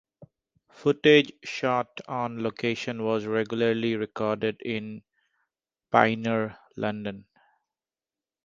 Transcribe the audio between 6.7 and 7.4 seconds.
London.